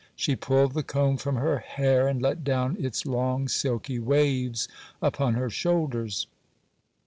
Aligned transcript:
She 0.15 0.35
pulled 0.35 0.73
the 0.73 0.81
comb 0.81 1.17
from 1.17 1.35
her 1.35 1.59
hair, 1.59 2.07
and 2.07 2.19
let 2.23 2.43
down 2.43 2.75
its 2.79 3.05
long 3.05 3.47
silky 3.47 3.99
waves 3.99 4.67
upon 4.99 5.35
her 5.35 5.51
shoulders. 5.51 6.25